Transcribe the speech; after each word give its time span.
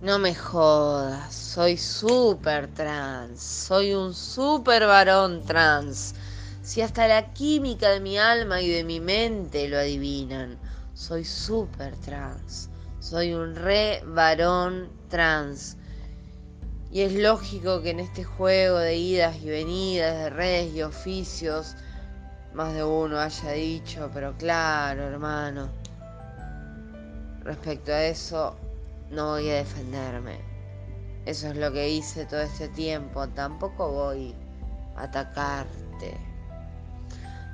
No 0.00 0.18
me 0.18 0.34
jodas, 0.34 1.34
soy 1.34 1.76
súper 1.76 2.68
trans, 2.68 3.42
soy 3.42 3.94
un 3.94 4.14
súper 4.14 4.86
varón 4.86 5.42
trans. 5.44 6.14
Si 6.62 6.80
hasta 6.80 7.08
la 7.08 7.32
química 7.34 7.90
de 7.90 8.00
mi 8.00 8.16
alma 8.16 8.62
y 8.62 8.68
de 8.68 8.84
mi 8.84 9.00
mente 9.00 9.68
lo 9.68 9.76
adivinan, 9.76 10.56
soy 10.94 11.24
súper 11.24 11.96
trans, 11.96 12.70
soy 13.00 13.34
un 13.34 13.56
re 13.56 14.00
varón 14.06 14.88
trans. 15.08 15.76
Y 16.90 17.00
es 17.00 17.12
lógico 17.12 17.82
que 17.82 17.90
en 17.90 18.00
este 18.00 18.24
juego 18.24 18.78
de 18.78 18.96
idas 18.96 19.36
y 19.42 19.50
venidas, 19.50 20.16
de 20.16 20.30
redes 20.30 20.74
y 20.74 20.82
oficios, 20.82 21.74
más 22.58 22.74
de 22.74 22.82
uno 22.82 23.20
haya 23.20 23.52
dicho, 23.52 24.10
pero 24.12 24.36
claro, 24.36 25.04
hermano, 25.04 25.68
respecto 27.44 27.92
a 27.92 28.02
eso, 28.02 28.56
no 29.10 29.28
voy 29.28 29.48
a 29.48 29.54
defenderme. 29.54 30.40
Eso 31.24 31.46
es 31.46 31.56
lo 31.56 31.70
que 31.70 31.88
hice 31.88 32.26
todo 32.26 32.40
este 32.40 32.66
tiempo. 32.66 33.28
Tampoco 33.28 33.92
voy 33.92 34.34
a 34.96 35.04
atacarte. 35.04 36.18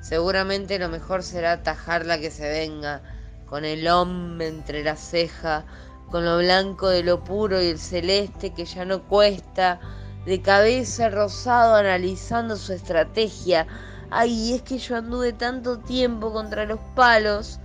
Seguramente 0.00 0.78
lo 0.78 0.88
mejor 0.88 1.22
será 1.22 1.52
atajar 1.52 2.06
la 2.06 2.18
que 2.18 2.30
se 2.30 2.48
venga, 2.48 3.02
con 3.44 3.66
el 3.66 3.86
hombre 3.86 4.48
entre 4.48 4.82
la 4.82 4.96
ceja, 4.96 5.66
con 6.10 6.24
lo 6.24 6.38
blanco 6.38 6.88
de 6.88 7.02
lo 7.02 7.22
puro 7.22 7.60
y 7.60 7.66
el 7.66 7.78
celeste 7.78 8.54
que 8.54 8.64
ya 8.64 8.86
no 8.86 9.02
cuesta, 9.02 9.80
de 10.24 10.40
cabeza 10.40 11.10
rosado 11.10 11.74
analizando 11.74 12.56
su 12.56 12.72
estrategia. 12.72 13.66
Ay, 14.10 14.54
es 14.54 14.62
que 14.62 14.78
yo 14.78 14.96
anduve 14.96 15.32
tanto 15.32 15.78
tiempo 15.78 16.32
contra 16.32 16.64
los 16.64 16.80
palos 16.94 17.58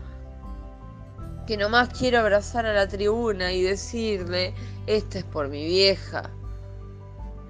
que 1.50 1.58
nomás 1.58 1.90
quiero 1.90 2.20
abrazar 2.20 2.68
a 2.68 2.74
la 2.74 2.88
tribuna 2.88 3.52
y 3.52 3.64
decirle, 3.64 4.54
esta 4.86 5.18
es 5.18 5.24
por 5.26 5.50
mi 5.50 5.66
vieja, 5.66 6.30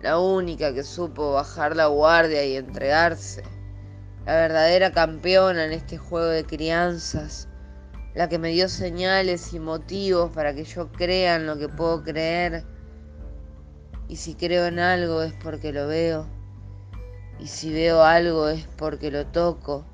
la 0.01 0.19
única 0.19 0.73
que 0.73 0.83
supo 0.83 1.33
bajar 1.33 1.75
la 1.75 1.87
guardia 1.87 2.45
y 2.45 2.55
entregarse, 2.55 3.43
la 4.25 4.35
verdadera 4.35 4.93
campeona 4.93 5.65
en 5.65 5.73
este 5.73 5.97
juego 5.97 6.27
de 6.27 6.45
crianzas, 6.45 7.49
la 8.15 8.29
que 8.29 8.39
me 8.39 8.51
dio 8.51 8.69
señales 8.69 9.53
y 9.53 9.59
motivos 9.59 10.31
para 10.31 10.53
que 10.53 10.63
yo 10.63 10.89
crea 10.93 11.35
en 11.35 11.45
lo 11.45 11.57
que 11.57 11.67
puedo 11.67 12.01
creer, 12.01 12.63
y 14.07 14.15
si 14.15 14.33
creo 14.33 14.65
en 14.65 14.79
algo 14.79 15.23
es 15.23 15.33
porque 15.43 15.73
lo 15.73 15.87
veo, 15.87 16.25
y 17.39 17.47
si 17.47 17.73
veo 17.73 18.03
algo 18.03 18.49
es 18.49 18.65
porque 18.77 19.11
lo 19.11 19.25
toco 19.27 19.85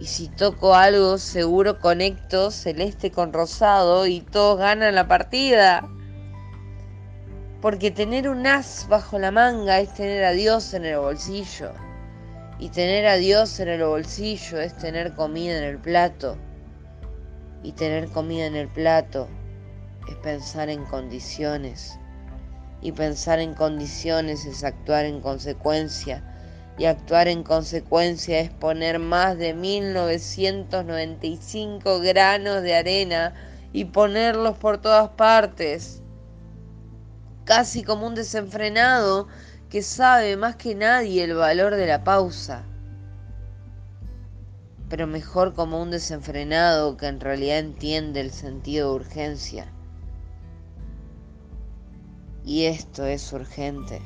y 0.00 0.06
si 0.06 0.28
toco 0.28 0.74
algo, 0.76 1.18
seguro 1.18 1.80
conecto 1.80 2.52
celeste 2.52 3.10
con 3.10 3.32
rosado 3.32 4.06
y 4.06 4.20
todos 4.20 4.58
ganan 4.58 4.94
la 4.94 5.08
partida. 5.08 5.88
Porque 7.60 7.90
tener 7.90 8.28
un 8.28 8.46
as 8.46 8.86
bajo 8.88 9.18
la 9.18 9.32
manga 9.32 9.80
es 9.80 9.92
tener 9.94 10.24
a 10.24 10.30
Dios 10.30 10.72
en 10.74 10.84
el 10.84 10.98
bolsillo. 10.98 11.72
Y 12.60 12.68
tener 12.68 13.06
a 13.06 13.16
Dios 13.16 13.58
en 13.58 13.68
el 13.68 13.82
bolsillo 13.82 14.60
es 14.60 14.76
tener 14.76 15.14
comida 15.14 15.58
en 15.58 15.64
el 15.64 15.78
plato. 15.78 16.36
Y 17.64 17.72
tener 17.72 18.08
comida 18.08 18.46
en 18.46 18.54
el 18.54 18.68
plato 18.68 19.26
es 20.08 20.14
pensar 20.16 20.68
en 20.68 20.84
condiciones. 20.84 21.98
Y 22.80 22.92
pensar 22.92 23.40
en 23.40 23.54
condiciones 23.54 24.46
es 24.46 24.62
actuar 24.62 25.06
en 25.06 25.20
consecuencia 25.20 26.22
y 26.78 26.86
actuar 26.86 27.28
en 27.28 27.42
consecuencia 27.42 28.38
es 28.38 28.50
poner 28.50 29.00
más 29.00 29.36
de 29.36 29.52
1995 29.52 31.98
granos 32.00 32.62
de 32.62 32.76
arena 32.76 33.34
y 33.72 33.86
ponerlos 33.86 34.56
por 34.56 34.78
todas 34.78 35.08
partes, 35.10 36.00
casi 37.44 37.82
como 37.82 38.06
un 38.06 38.14
desenfrenado 38.14 39.26
que 39.68 39.82
sabe 39.82 40.36
más 40.36 40.54
que 40.54 40.76
nadie 40.76 41.24
el 41.24 41.34
valor 41.34 41.74
de 41.74 41.88
la 41.88 42.04
pausa, 42.04 42.62
pero 44.88 45.08
mejor 45.08 45.54
como 45.54 45.82
un 45.82 45.90
desenfrenado 45.90 46.96
que 46.96 47.08
en 47.08 47.18
realidad 47.20 47.58
entiende 47.58 48.20
el 48.20 48.30
sentido 48.30 48.90
de 48.90 48.94
urgencia. 48.94 49.72
Y 52.44 52.64
esto 52.64 53.04
es 53.04 53.32
urgente. 53.32 54.00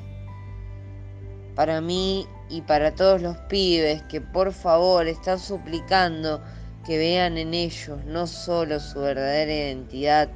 Para 1.54 1.80
mí 1.80 2.26
y 2.52 2.60
para 2.60 2.94
todos 2.94 3.22
los 3.22 3.38
pibes 3.48 4.02
que 4.02 4.20
por 4.20 4.52
favor 4.52 5.06
están 5.06 5.38
suplicando 5.38 6.42
que 6.84 6.98
vean 6.98 7.38
en 7.38 7.54
ellos 7.54 8.04
no 8.04 8.26
solo 8.26 8.78
su 8.78 9.00
verdadera 9.00 9.54
identidad, 9.54 10.28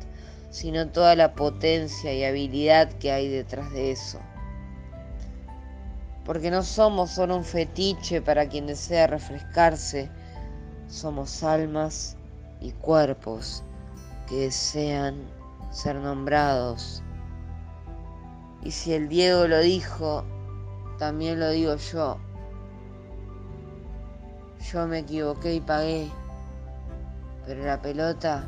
sino 0.49 0.89
toda 0.89 1.15
la 1.15 1.35
potencia 1.35 2.15
y 2.15 2.25
habilidad 2.25 2.91
que 2.95 3.13
hay 3.13 3.29
detrás 3.29 3.71
de 3.73 3.93
eso. 3.93 4.19
Porque 6.25 6.51
no 6.51 6.63
somos 6.63 7.11
solo 7.11 7.37
un 7.37 7.45
fetiche 7.45 8.23
para 8.23 8.49
quien 8.49 8.67
desea 8.67 9.07
refrescarse, 9.07 10.09
somos 10.89 11.43
almas 11.43 12.17
y 12.63 12.73
cuerpos 12.73 13.63
que 14.27 14.37
desean 14.37 15.17
ser 15.71 15.97
nombrados. 15.97 17.03
Y 18.63 18.71
si 18.71 18.95
el 18.95 19.11
Diego 19.11 19.47
lo 19.47 19.61
dijo, 19.61 20.25
también 20.99 21.41
lo 21.41 21.51
digo 21.51 21.77
yo. 21.77 22.19
Yo 24.73 24.87
me 24.87 25.01
equivoqué 25.01 25.55
y 25.55 25.61
pagué. 25.61 26.11
Pero 27.47 27.65
la 27.65 27.81
pelota... 27.81 28.45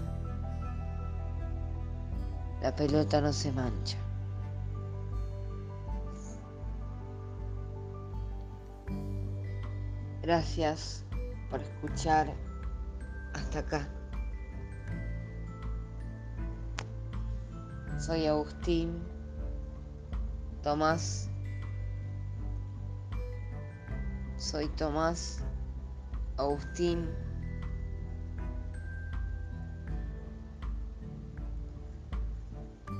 La 2.61 2.75
pelota 2.75 3.21
no 3.21 3.33
se 3.33 3.53
mancha. 3.53 3.97
Gracias 10.23 11.05
por 11.49 11.61
escuchar 11.61 12.35
hasta 13.35 13.61
acá. 13.61 13.89
Soy 17.99 18.27
Agustín 18.27 19.03
Tomás 20.63 21.31
Soy 24.39 24.69
Tomás 24.69 25.43
Agustín. 26.37 27.11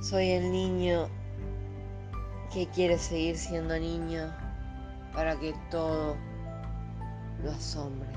Soy 0.01 0.31
el 0.31 0.51
niño 0.51 1.07
que 2.53 2.67
quiere 2.67 2.97
seguir 2.97 3.37
siendo 3.37 3.79
niño 3.79 4.35
para 5.13 5.39
que 5.39 5.55
todo 5.71 6.17
lo 7.41 7.51
asombre. 7.51 8.09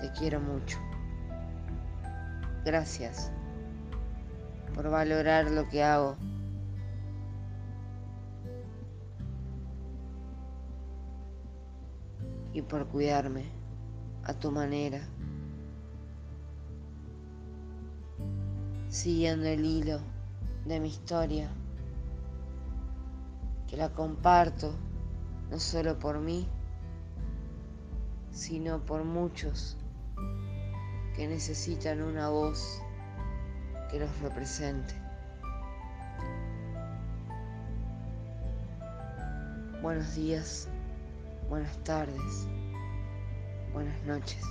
Te 0.00 0.10
quiero 0.12 0.40
mucho. 0.40 0.78
Gracias 2.64 3.30
por 4.78 4.90
valorar 4.90 5.50
lo 5.50 5.68
que 5.68 5.82
hago. 5.82 6.14
Y 12.52 12.62
por 12.62 12.86
cuidarme 12.86 13.46
a 14.22 14.34
tu 14.34 14.52
manera. 14.52 15.00
Siguiendo 18.88 19.48
el 19.48 19.64
hilo 19.64 19.98
de 20.64 20.78
mi 20.78 20.90
historia, 20.90 21.50
que 23.66 23.76
la 23.76 23.88
comparto 23.88 24.76
no 25.50 25.58
solo 25.58 25.98
por 25.98 26.20
mí, 26.20 26.46
sino 28.30 28.78
por 28.86 29.02
muchos 29.02 29.76
que 31.16 31.26
necesitan 31.26 32.00
una 32.00 32.28
voz 32.28 32.80
que 33.90 33.98
los 33.98 34.20
represente. 34.20 34.94
Buenos 39.82 40.14
días, 40.14 40.68
buenas 41.48 41.76
tardes, 41.84 42.46
buenas 43.72 44.02
noches. 44.04 44.44